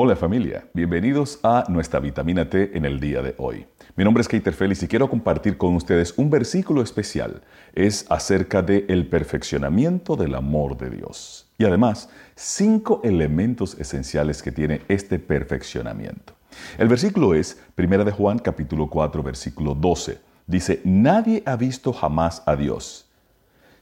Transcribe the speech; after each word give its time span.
Hola 0.00 0.14
familia, 0.14 0.64
bienvenidos 0.74 1.40
a 1.42 1.64
nuestra 1.68 1.98
vitamina 1.98 2.48
T 2.48 2.70
en 2.76 2.84
el 2.84 3.00
día 3.00 3.20
de 3.20 3.34
hoy. 3.36 3.66
Mi 3.96 4.04
nombre 4.04 4.20
es 4.20 4.28
Keiter 4.28 4.54
Félix 4.54 4.80
y 4.84 4.86
quiero 4.86 5.10
compartir 5.10 5.58
con 5.58 5.74
ustedes 5.74 6.14
un 6.16 6.30
versículo 6.30 6.82
especial. 6.82 7.42
Es 7.74 8.06
acerca 8.08 8.62
del 8.62 8.84
el 8.86 9.08
perfeccionamiento 9.08 10.14
del 10.14 10.36
amor 10.36 10.78
de 10.78 10.90
Dios. 10.90 11.48
Y 11.58 11.64
además, 11.64 12.10
cinco 12.36 13.00
elementos 13.02 13.76
esenciales 13.76 14.40
que 14.40 14.52
tiene 14.52 14.82
este 14.86 15.18
perfeccionamiento. 15.18 16.32
El 16.78 16.86
versículo 16.86 17.34
es 17.34 17.60
1 17.76 18.04
de 18.04 18.12
Juan 18.12 18.38
capítulo 18.38 18.86
4 18.88 19.20
versículo 19.24 19.74
12. 19.74 20.20
Dice, 20.46 20.80
nadie 20.84 21.42
ha 21.44 21.56
visto 21.56 21.92
jamás 21.92 22.44
a 22.46 22.54
Dios. 22.54 23.07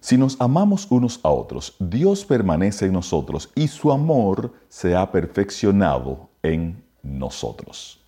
Si 0.06 0.16
nos 0.16 0.40
amamos 0.40 0.86
unos 0.88 1.18
a 1.24 1.30
otros, 1.30 1.74
Dios 1.80 2.24
permanece 2.24 2.86
en 2.86 2.92
nosotros 2.92 3.50
y 3.56 3.66
su 3.66 3.90
amor 3.90 4.52
se 4.68 4.94
ha 4.94 5.10
perfeccionado 5.10 6.28
en 6.44 6.80
nosotros. 7.02 8.00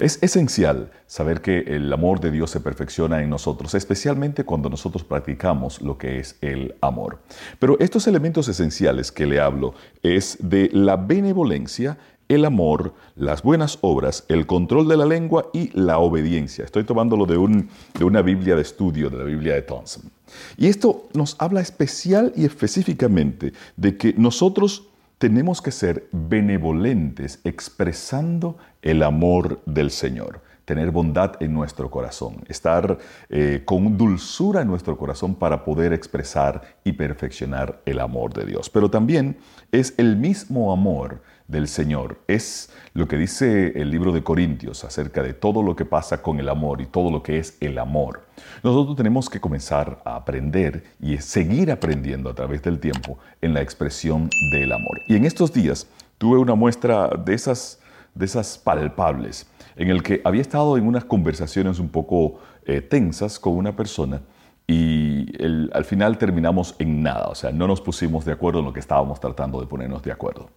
Es 0.00 0.22
esencial 0.22 0.90
saber 1.06 1.42
que 1.42 1.58
el 1.58 1.92
amor 1.92 2.20
de 2.20 2.30
Dios 2.30 2.50
se 2.50 2.60
perfecciona 2.60 3.22
en 3.22 3.28
nosotros, 3.28 3.74
especialmente 3.74 4.44
cuando 4.44 4.70
nosotros 4.70 5.04
practicamos 5.04 5.82
lo 5.82 5.98
que 5.98 6.18
es 6.18 6.38
el 6.40 6.74
amor. 6.80 7.18
Pero 7.58 7.78
estos 7.78 8.06
elementos 8.06 8.48
esenciales 8.48 9.12
que 9.12 9.26
le 9.26 9.38
hablo 9.38 9.74
es 10.02 10.38
de 10.40 10.70
la 10.72 10.96
benevolencia, 10.96 11.98
el 12.28 12.44
amor, 12.44 12.94
las 13.14 13.42
buenas 13.42 13.78
obras, 13.80 14.24
el 14.28 14.46
control 14.46 14.88
de 14.88 14.96
la 14.96 15.06
lengua 15.06 15.50
y 15.52 15.70
la 15.78 15.98
obediencia. 15.98 16.64
Estoy 16.64 16.84
tomándolo 16.84 17.26
de, 17.26 17.36
un, 17.36 17.68
de 17.98 18.04
una 18.04 18.22
Biblia 18.22 18.56
de 18.56 18.62
estudio, 18.62 19.10
de 19.10 19.18
la 19.18 19.24
Biblia 19.24 19.54
de 19.54 19.62
Thompson. 19.62 20.10
Y 20.56 20.66
esto 20.66 21.08
nos 21.14 21.36
habla 21.38 21.60
especial 21.60 22.32
y 22.36 22.44
específicamente 22.44 23.52
de 23.76 23.96
que 23.96 24.14
nosotros 24.16 24.88
tenemos 25.18 25.62
que 25.62 25.72
ser 25.72 26.08
benevolentes 26.12 27.40
expresando 27.44 28.56
el 28.82 29.02
amor 29.02 29.60
del 29.64 29.90
Señor, 29.90 30.40
tener 30.66 30.90
bondad 30.90 31.40
en 31.40 31.54
nuestro 31.54 31.90
corazón, 31.90 32.44
estar 32.48 32.98
eh, 33.30 33.62
con 33.64 33.96
dulzura 33.96 34.60
en 34.60 34.68
nuestro 34.68 34.98
corazón 34.98 35.34
para 35.34 35.64
poder 35.64 35.94
expresar 35.94 36.60
y 36.84 36.92
perfeccionar 36.92 37.80
el 37.86 38.00
amor 38.00 38.34
de 38.34 38.44
Dios. 38.44 38.68
Pero 38.68 38.90
también 38.90 39.38
es 39.72 39.94
el 39.96 40.16
mismo 40.16 40.72
amor 40.72 41.22
del 41.48 41.68
Señor. 41.68 42.18
Es 42.26 42.70
lo 42.92 43.06
que 43.06 43.16
dice 43.16 43.80
el 43.80 43.90
libro 43.90 44.12
de 44.12 44.22
Corintios 44.22 44.84
acerca 44.84 45.22
de 45.22 45.32
todo 45.32 45.62
lo 45.62 45.76
que 45.76 45.84
pasa 45.84 46.20
con 46.20 46.40
el 46.40 46.48
amor 46.48 46.80
y 46.80 46.86
todo 46.86 47.10
lo 47.10 47.22
que 47.22 47.38
es 47.38 47.56
el 47.60 47.78
amor. 47.78 48.26
Nosotros 48.62 48.96
tenemos 48.96 49.30
que 49.30 49.40
comenzar 49.40 50.02
a 50.04 50.16
aprender 50.16 50.84
y 51.00 51.16
seguir 51.18 51.70
aprendiendo 51.70 52.28
a 52.30 52.34
través 52.34 52.62
del 52.62 52.80
tiempo 52.80 53.18
en 53.40 53.54
la 53.54 53.62
expresión 53.62 54.28
del 54.52 54.72
amor. 54.72 55.00
Y 55.08 55.16
en 55.16 55.24
estos 55.24 55.52
días 55.52 55.86
tuve 56.18 56.38
una 56.38 56.54
muestra 56.54 57.08
de 57.08 57.34
esas, 57.34 57.78
de 58.16 58.24
esas 58.24 58.58
palpables, 58.58 59.46
en 59.76 59.90
el 59.90 60.02
que 60.02 60.22
había 60.24 60.40
estado 60.40 60.76
en 60.76 60.86
unas 60.86 61.04
conversaciones 61.04 61.78
un 61.78 61.90
poco 61.90 62.38
eh, 62.64 62.80
tensas 62.80 63.38
con 63.38 63.54
una 63.54 63.76
persona 63.76 64.22
y 64.66 65.26
al 65.72 65.84
final 65.84 66.18
terminamos 66.18 66.74
en 66.78 67.02
nada, 67.02 67.28
o 67.28 67.34
sea, 67.34 67.52
no 67.52 67.68
nos 67.68 67.80
pusimos 67.80 68.24
de 68.24 68.32
acuerdo 68.32 68.60
en 68.60 68.64
lo 68.64 68.72
que 68.72 68.80
estábamos 68.80 69.20
tratando 69.20 69.60
de 69.60 69.66
ponernos 69.66 70.02
de 70.02 70.10
acuerdo. 70.10 70.50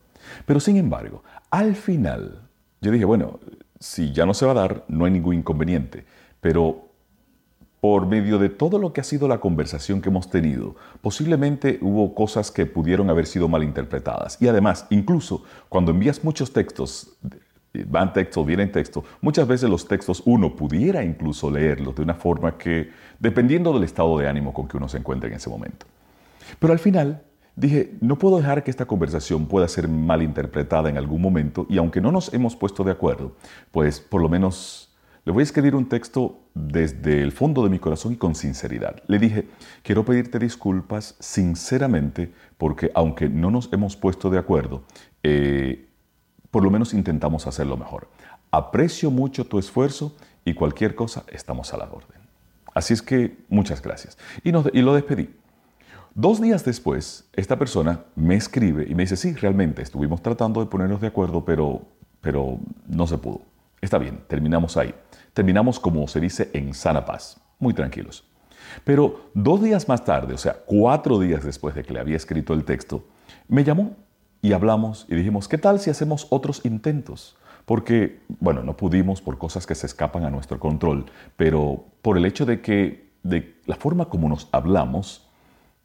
Pero 0.46 0.60
sin 0.60 0.78
embargo, 0.78 1.24
al 1.52 1.76
final, 1.76 2.42
yo 2.82 2.92
dije, 2.92 3.06
bueno, 3.06 3.39
si 3.80 4.12
ya 4.12 4.26
no 4.26 4.33
se 4.33 4.45
va 4.45 4.54
a 4.54 4.56
dar, 4.56 4.86
no 4.88 5.06
hay 5.06 5.12
ningún 5.12 5.36
inconveniente, 5.36 6.06
pero 6.42 6.89
por 7.82 8.08
medio 8.08 8.39
de 8.39 8.50
todo 8.50 8.78
lo 8.78 8.92
que 8.92 9.02
ha 9.02 9.06
sido 9.06 9.28
la 9.28 9.39
conversación 9.39 10.02
que 10.02 10.10
hemos 10.10 10.30
tenido, 10.30 10.76
posiblemente 11.02 11.80
hubo 11.82 12.14
cosas 12.14 12.52
que 12.52 12.66
pudieron 12.66 13.10
haber 13.10 13.26
sido 13.26 13.48
malinterpretadas. 13.48 14.42
Y 14.42 14.48
además, 14.48 14.86
incluso 14.89 15.44
cuando 15.70 15.92
envías 15.92 16.23
muchos 16.23 16.52
textos, 16.52 17.17
van 17.88 18.14
texto, 18.14 18.44
vienen 18.44 18.72
texto, 18.72 19.04
muchas 19.22 19.48
veces 19.48 19.70
los 19.70 19.88
textos 19.88 20.24
uno 20.26 20.56
pudiera 20.56 21.04
incluso 21.04 21.52
leerlos 21.52 21.96
de 21.96 22.02
una 22.02 22.16
forma 22.16 22.58
que, 22.58 22.90
dependiendo 23.20 23.74
del 23.74 23.84
estado 23.84 24.18
de 24.18 24.28
ánimo 24.28 24.54
con 24.54 24.68
que 24.68 24.78
uno 24.78 24.90
se 24.90 24.98
encuentra 24.98 25.30
en 25.30 25.36
ese 25.36 25.50
momento. 25.50 25.86
Pero 26.60 26.74
al 26.74 26.80
final, 26.80 27.22
Dije, 27.60 27.92
no 28.00 28.18
puedo 28.18 28.38
dejar 28.38 28.64
que 28.64 28.72
esta 28.72 28.86
conversación 28.86 29.46
pueda 29.46 29.68
ser 29.68 29.90
malinterpretada 29.90 30.90
en 30.90 30.98
algún 30.98 31.22
momento 31.22 31.68
y 31.70 31.78
aunque 31.78 32.00
no 32.00 32.10
nos 32.10 32.34
hemos 32.34 32.56
puesto 32.56 32.86
de 32.86 32.92
acuerdo, 32.94 33.36
pues 33.72 34.00
por 34.00 34.22
lo 34.22 34.30
menos 34.30 34.96
le 35.26 35.34
voy 35.34 35.42
a 35.42 35.44
escribir 35.44 35.76
un 35.76 35.90
texto 35.90 36.40
desde 36.54 37.22
el 37.22 37.34
fondo 37.34 37.62
de 37.62 37.70
mi 37.70 37.78
corazón 37.78 38.14
y 38.14 38.16
con 38.16 38.34
sinceridad. 38.34 39.04
Le 39.08 39.20
dije, 39.20 39.50
quiero 39.84 40.06
pedirte 40.06 40.40
disculpas 40.40 41.18
sinceramente 41.20 42.32
porque 42.58 42.92
aunque 42.96 43.28
no 43.28 43.52
nos 43.52 43.74
hemos 43.74 43.98
puesto 43.98 44.30
de 44.30 44.38
acuerdo, 44.38 44.84
eh, 45.24 45.89
por 46.52 46.64
lo 46.64 46.71
menos 46.71 46.93
intentamos 46.93 47.48
hacerlo 47.48 47.77
mejor. 47.77 48.08
Aprecio 48.52 49.11
mucho 49.11 49.45
tu 49.45 49.60
esfuerzo 49.60 50.15
y 50.45 50.54
cualquier 50.54 50.95
cosa 50.95 51.23
estamos 51.27 51.73
a 51.73 51.77
la 51.77 51.86
orden. 51.86 52.20
Así 52.73 52.93
es 52.93 53.02
que 53.02 53.37
muchas 53.49 53.82
gracias. 53.82 54.17
Y, 54.43 54.52
lo 54.52 54.93
despedí. 54.93 55.30
Dos 56.15 56.42
días 56.42 56.65
después, 56.65 57.30
esta 57.33 57.58
persona 57.58 58.05
me 58.15 58.36
escribe 58.36 58.86
y 58.89 58.95
me 58.95 59.04
dice, 59.04 59.15
sí, 59.15 59.33
realmente 59.33 59.82
estuvimos 59.82 60.21
tratando 60.21 60.59
de 60.59 60.65
ponernos 60.65 61.02
de 61.02 61.08
acuerdo, 61.08 61.45
pero, 61.45 61.82
pero 62.21 62.58
no 62.88 63.08
se 63.08 63.17
pudo. 63.17 63.42
Está 63.82 63.98
bien, 63.98 64.23
terminamos 64.27 64.76
ahí. 64.77 64.93
Terminamos 65.33 65.80
como 65.80 66.08
se 66.08 66.20
dice 66.20 66.49
en 66.54 66.73
sana 66.73 67.05
paz, 67.05 67.39
muy 67.59 67.73
tranquilos. 67.73 68.26
Pero 68.83 69.32
dos 69.33 69.61
días 69.61 69.88
más 69.88 70.04
tarde, 70.04 70.33
o 70.33 70.38
sea, 70.38 70.54
cuatro 70.65 71.20
días 71.20 71.43
después 71.43 71.76
de 71.76 71.83
que 71.83 71.93
le 71.93 71.99
había 71.99 72.17
escrito 72.17 72.54
el 72.54 72.65
texto, 72.65 73.05
me 73.48 73.64
llamó 73.64 73.95
y 74.42 74.54
hablamos 74.54 75.05
y 75.10 75.16
dijimos, 75.16 75.48
¿qué 75.48 75.58
tal 75.58 75.80
si 75.80 75.89
hacemos 75.89 76.27
otros 76.30 76.61
intentos? 76.66 77.38
Porque, 77.66 78.22
bueno, 78.39 78.64
no 78.64 78.76
pudimos 78.76 79.22
por 79.22 79.38
cosas 79.38 79.67
que 79.67 79.76
se 79.76 79.86
escapan 79.86 80.26
a 80.26 80.30
nuestro 80.30 80.60
control, 80.60 81.05
pero 81.38 81.86
por 82.02 82.17
el 82.17 82.26
hecho 82.26 82.45
de 82.45 82.61
que, 82.61 83.10
de 83.23 83.55
la 83.66 83.76
forma 83.76 84.05
como 84.05 84.30
nos 84.30 84.48
hablamos, 84.52 85.27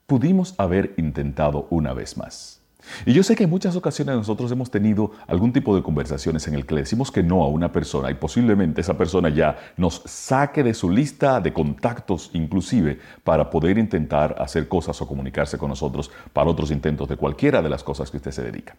pudimos 0.07 0.55
haber 0.59 0.95
intentado 0.97 1.67
una 1.71 1.93
vez 1.93 2.17
más. 2.17 2.64
Y 3.07 3.13
yo 3.13 3.23
sé 3.23 3.35
que 3.37 3.45
en 3.45 3.51
muchas 3.51 3.77
ocasiones 3.77 4.17
nosotros 4.17 4.51
hemos 4.53 4.71
tenido 4.71 5.13
algún 5.27 5.53
tipo 5.53 5.75
de 5.75 5.83
conversaciones 5.83 6.47
en 6.49 6.55
el 6.55 6.67
que 6.67 6.75
le 6.75 6.81
decimos 6.83 7.11
que 7.11 7.23
no 7.23 7.43
a 7.43 7.49
una 7.49 7.73
persona 7.73 8.11
y 8.11 8.15
posiblemente 8.15 8.81
esa 8.81 8.97
persona 8.97 9.29
ya 9.29 9.57
nos 9.77 10.03
saque 10.05 10.63
de 10.63 10.75
su 10.75 10.91
lista 10.91 11.41
de 11.41 11.53
contactos 11.53 12.31
inclusive 12.35 12.99
para 13.23 13.51
poder 13.51 13.79
intentar 13.79 14.37
hacer 14.39 14.69
cosas 14.69 15.01
o 15.01 15.07
comunicarse 15.07 15.59
con 15.59 15.71
nosotros 15.71 16.11
para 16.33 16.51
otros 16.51 16.71
intentos 16.71 17.09
de 17.09 17.17
cualquiera 17.17 17.63
de 17.63 17.69
las 17.69 17.83
cosas 17.83 18.11
que 18.11 18.19
usted 18.19 18.33
se 18.33 18.43
dedica. 18.43 18.77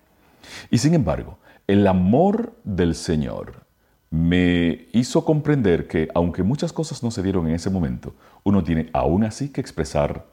Y 0.69 0.77
sin 0.77 0.93
embargo, 0.93 1.37
el 1.67 1.87
amor 1.87 2.53
del 2.63 2.95
Señor 2.95 3.65
me 4.11 4.87
hizo 4.93 5.25
comprender 5.25 5.87
que 5.87 6.07
aunque 6.13 6.43
muchas 6.43 6.71
cosas 6.71 7.03
no 7.03 7.11
se 7.11 7.23
dieron 7.23 7.47
en 7.47 7.55
ese 7.55 7.69
momento, 7.69 8.13
uno 8.43 8.63
tiene 8.63 8.89
aún 8.93 9.23
así 9.23 9.49
que 9.49 9.61
expresar 9.61 10.27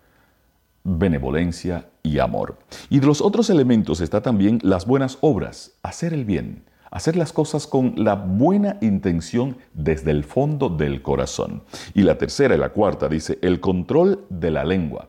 benevolencia 0.85 1.89
y 2.03 2.19
amor. 2.19 2.59
Y 2.91 3.01
de 3.01 3.07
los 3.07 3.21
otros 3.21 3.51
elementos 3.51 4.01
está 4.01 4.23
también 4.23 4.59
las 4.63 4.87
buenas 4.87 5.19
obras, 5.21 5.73
hacer 5.83 6.13
el 6.13 6.25
bien, 6.25 6.65
hacer 6.91 7.17
las 7.17 7.33
cosas 7.33 7.67
con 7.67 7.95
la 7.97 8.15
buena 8.15 8.79
intención 8.81 9.57
desde 9.73 10.11
el 10.11 10.25
fondo 10.25 10.69
del 10.69 11.03
corazón. 11.03 11.63
Y 11.95 12.03
la 12.03 12.19
tercera 12.19 12.55
y 12.55 12.59
la 12.59 12.71
cuarta 12.71 13.09
dice 13.09 13.39
el 13.43 13.61
control 13.61 14.27
de 14.29 14.51
la 14.51 14.65
lengua. 14.65 15.09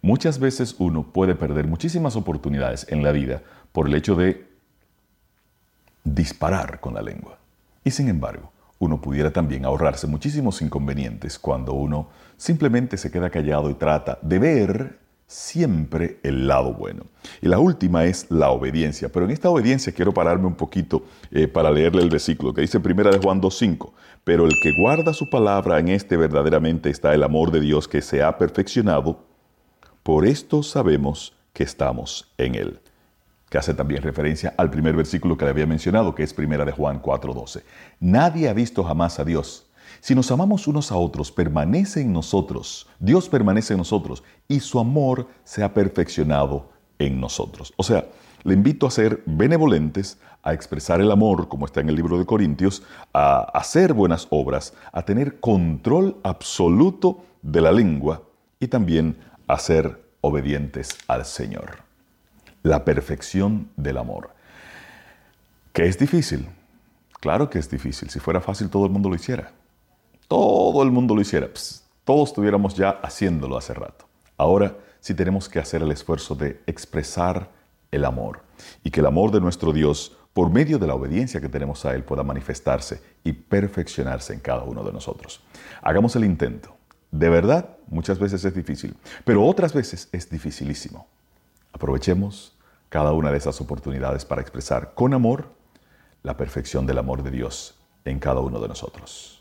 Muchas 0.00 0.38
veces 0.38 0.76
uno 0.78 1.12
puede 1.12 1.34
perder 1.34 1.66
muchísimas 1.66 2.16
oportunidades 2.16 2.86
en 2.88 3.02
la 3.02 3.12
vida 3.12 3.42
por 3.72 3.88
el 3.88 3.94
hecho 3.94 4.14
de 4.14 4.46
disparar 6.04 6.80
con 6.80 6.94
la 6.94 7.02
lengua. 7.02 7.38
Y 7.84 7.90
sin 7.90 8.08
embargo, 8.08 8.52
uno 8.78 9.00
pudiera 9.00 9.32
también 9.32 9.64
ahorrarse 9.64 10.06
muchísimos 10.06 10.62
inconvenientes 10.62 11.38
cuando 11.38 11.72
uno 11.72 12.08
simplemente 12.36 12.96
se 12.96 13.10
queda 13.10 13.28
callado 13.28 13.70
y 13.70 13.74
trata 13.74 14.18
de 14.22 14.38
ver 14.38 14.98
siempre 15.28 16.18
el 16.22 16.48
lado 16.48 16.72
bueno. 16.72 17.04
Y 17.42 17.48
la 17.48 17.58
última 17.58 18.06
es 18.06 18.26
la 18.30 18.50
obediencia. 18.50 19.10
Pero 19.10 19.26
en 19.26 19.30
esta 19.30 19.50
obediencia 19.50 19.92
quiero 19.92 20.12
pararme 20.12 20.46
un 20.46 20.54
poquito 20.54 21.04
eh, 21.30 21.46
para 21.46 21.70
leerle 21.70 22.02
el 22.02 22.08
versículo 22.08 22.52
que 22.52 22.62
dice 22.62 22.80
primera 22.80 23.10
de 23.10 23.18
Juan 23.18 23.40
2.5. 23.40 23.92
Pero 24.24 24.46
el 24.46 24.52
que 24.62 24.72
guarda 24.80 25.12
su 25.12 25.28
palabra 25.30 25.78
en 25.78 25.88
este 25.88 26.16
verdaderamente 26.16 26.90
está 26.90 27.14
el 27.14 27.22
amor 27.22 27.52
de 27.52 27.60
Dios 27.60 27.86
que 27.86 28.00
se 28.00 28.22
ha 28.22 28.36
perfeccionado. 28.38 29.20
Por 30.02 30.26
esto 30.26 30.62
sabemos 30.62 31.36
que 31.52 31.62
estamos 31.62 32.32
en 32.38 32.54
él. 32.54 32.80
Que 33.50 33.58
hace 33.58 33.74
también 33.74 34.02
referencia 34.02 34.54
al 34.56 34.70
primer 34.70 34.96
versículo 34.96 35.36
que 35.36 35.44
le 35.44 35.50
había 35.50 35.66
mencionado, 35.66 36.14
que 36.14 36.22
es 36.22 36.32
primera 36.32 36.64
de 36.64 36.72
Juan 36.72 37.02
4.12. 37.02 37.62
Nadie 38.00 38.48
ha 38.48 38.54
visto 38.54 38.82
jamás 38.82 39.18
a 39.18 39.24
Dios 39.24 39.67
si 40.00 40.14
nos 40.14 40.30
amamos 40.30 40.66
unos 40.66 40.92
a 40.92 40.96
otros, 40.96 41.32
permanece 41.32 42.00
en 42.00 42.12
nosotros, 42.12 42.88
Dios 42.98 43.28
permanece 43.28 43.74
en 43.74 43.78
nosotros 43.78 44.22
y 44.46 44.60
su 44.60 44.78
amor 44.78 45.28
se 45.44 45.62
ha 45.62 45.74
perfeccionado 45.74 46.70
en 46.98 47.20
nosotros. 47.20 47.72
O 47.76 47.82
sea, 47.82 48.06
le 48.44 48.54
invito 48.54 48.86
a 48.86 48.90
ser 48.90 49.22
benevolentes, 49.26 50.18
a 50.42 50.52
expresar 50.52 51.00
el 51.00 51.10
amor, 51.10 51.48
como 51.48 51.66
está 51.66 51.80
en 51.80 51.88
el 51.88 51.96
libro 51.96 52.18
de 52.18 52.26
Corintios, 52.26 52.82
a 53.12 53.40
hacer 53.40 53.92
buenas 53.92 54.26
obras, 54.30 54.74
a 54.92 55.02
tener 55.02 55.40
control 55.40 56.16
absoluto 56.22 57.24
de 57.42 57.60
la 57.60 57.72
lengua 57.72 58.22
y 58.60 58.68
también 58.68 59.16
a 59.46 59.58
ser 59.58 60.02
obedientes 60.20 60.96
al 61.08 61.24
Señor. 61.24 61.82
La 62.62 62.84
perfección 62.84 63.68
del 63.76 63.98
amor. 63.98 64.30
¿Que 65.72 65.86
es 65.86 65.98
difícil? 65.98 66.48
Claro 67.20 67.50
que 67.50 67.58
es 67.58 67.70
difícil. 67.70 68.10
Si 68.10 68.20
fuera 68.20 68.40
fácil, 68.40 68.68
todo 68.70 68.84
el 68.86 68.92
mundo 68.92 69.08
lo 69.08 69.14
hiciera. 69.14 69.52
Todo 70.28 70.82
el 70.82 70.90
mundo 70.90 71.14
lo 71.14 71.22
hiciera. 71.22 71.48
todos 72.04 72.28
estuviéramos 72.28 72.74
ya 72.74 72.90
haciéndolo 73.02 73.56
hace 73.56 73.72
rato. 73.72 74.06
Ahora 74.36 74.76
sí 75.00 75.14
tenemos 75.14 75.48
que 75.48 75.58
hacer 75.58 75.82
el 75.82 75.90
esfuerzo 75.90 76.34
de 76.34 76.60
expresar 76.66 77.50
el 77.90 78.04
amor 78.04 78.42
y 78.84 78.90
que 78.90 79.00
el 79.00 79.06
amor 79.06 79.30
de 79.30 79.40
nuestro 79.40 79.72
Dios, 79.72 80.16
por 80.34 80.50
medio 80.50 80.78
de 80.78 80.86
la 80.86 80.94
obediencia 80.94 81.40
que 81.40 81.48
tenemos 81.48 81.84
a 81.86 81.94
Él, 81.94 82.04
pueda 82.04 82.22
manifestarse 82.22 83.00
y 83.24 83.32
perfeccionarse 83.32 84.34
en 84.34 84.40
cada 84.40 84.64
uno 84.64 84.84
de 84.84 84.92
nosotros. 84.92 85.40
Hagamos 85.80 86.14
el 86.16 86.24
intento. 86.24 86.76
De 87.10 87.30
verdad, 87.30 87.76
muchas 87.86 88.18
veces 88.18 88.44
es 88.44 88.54
difícil, 88.54 88.94
pero 89.24 89.46
otras 89.46 89.72
veces 89.72 90.10
es 90.12 90.28
dificilísimo. 90.28 91.06
Aprovechemos 91.72 92.54
cada 92.90 93.12
una 93.12 93.30
de 93.30 93.38
esas 93.38 93.60
oportunidades 93.62 94.26
para 94.26 94.42
expresar 94.42 94.92
con 94.94 95.14
amor 95.14 95.48
la 96.22 96.36
perfección 96.36 96.86
del 96.86 96.98
amor 96.98 97.22
de 97.22 97.30
Dios 97.30 97.76
en 98.04 98.18
cada 98.18 98.40
uno 98.40 98.60
de 98.60 98.68
nosotros. 98.68 99.37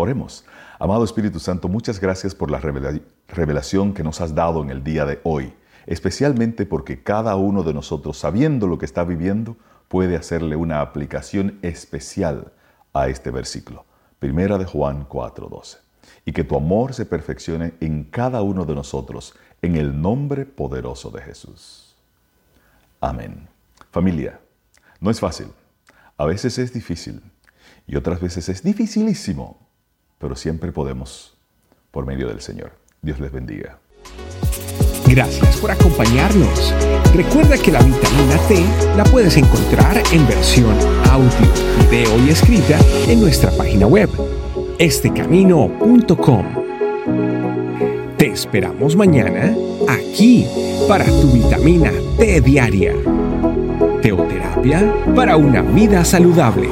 Oremos. 0.00 0.44
Amado 0.78 1.02
Espíritu 1.02 1.40
Santo, 1.40 1.66
muchas 1.66 2.00
gracias 2.00 2.32
por 2.32 2.52
la 2.52 2.60
revelación 2.60 3.94
que 3.94 4.04
nos 4.04 4.20
has 4.20 4.32
dado 4.32 4.62
en 4.62 4.70
el 4.70 4.84
día 4.84 5.04
de 5.04 5.18
hoy, 5.24 5.52
especialmente 5.86 6.66
porque 6.66 7.02
cada 7.02 7.34
uno 7.34 7.64
de 7.64 7.74
nosotros, 7.74 8.16
sabiendo 8.16 8.68
lo 8.68 8.78
que 8.78 8.84
está 8.84 9.02
viviendo, 9.02 9.56
puede 9.88 10.14
hacerle 10.14 10.54
una 10.54 10.82
aplicación 10.82 11.58
especial 11.62 12.52
a 12.92 13.08
este 13.08 13.32
versículo. 13.32 13.86
Primera 14.20 14.56
de 14.56 14.66
Juan 14.66 15.04
4:12. 15.08 15.78
Y 16.24 16.30
que 16.30 16.44
tu 16.44 16.54
amor 16.54 16.94
se 16.94 17.04
perfeccione 17.04 17.74
en 17.80 18.04
cada 18.04 18.40
uno 18.42 18.64
de 18.64 18.76
nosotros, 18.76 19.34
en 19.62 19.74
el 19.74 20.00
nombre 20.00 20.46
poderoso 20.46 21.10
de 21.10 21.22
Jesús. 21.22 21.96
Amén. 23.00 23.48
Familia, 23.90 24.38
no 25.00 25.10
es 25.10 25.18
fácil. 25.18 25.48
A 26.16 26.24
veces 26.24 26.56
es 26.56 26.72
difícil 26.72 27.20
y 27.84 27.96
otras 27.96 28.20
veces 28.20 28.48
es 28.48 28.62
dificilísimo 28.62 29.67
pero 30.18 30.36
siempre 30.36 30.72
podemos 30.72 31.36
por 31.90 32.06
medio 32.06 32.28
del 32.28 32.40
Señor. 32.40 32.72
Dios 33.02 33.20
les 33.20 33.32
bendiga. 33.32 33.78
Gracias 35.06 35.56
por 35.56 35.70
acompañarnos. 35.70 36.74
Recuerda 37.14 37.56
que 37.56 37.72
la 37.72 37.82
vitamina 37.82 38.36
T 38.46 38.64
la 38.96 39.04
puedes 39.04 39.36
encontrar 39.36 40.02
en 40.12 40.26
versión 40.26 40.76
audio, 41.10 41.30
video 41.80 42.26
y 42.26 42.30
escrita 42.30 42.78
en 43.08 43.20
nuestra 43.20 43.50
página 43.52 43.86
web, 43.86 44.10
estecamino.com. 44.78 46.46
Te 48.18 48.26
esperamos 48.26 48.96
mañana 48.96 49.54
aquí 49.88 50.46
para 50.86 51.06
tu 51.06 51.32
vitamina 51.32 51.90
T 52.18 52.40
diaria. 52.42 52.92
Teoterapia 54.02 54.92
para 55.14 55.36
una 55.36 55.62
vida 55.62 56.04
saludable. 56.04 56.68